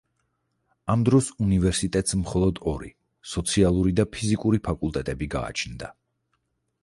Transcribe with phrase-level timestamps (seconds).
[0.93, 2.89] ამ დროს უნივერსიტეტს მხოლოდ ორი:
[3.35, 5.93] სოციალური და ფიზიკური ფაკულტეტები გააჩნდა.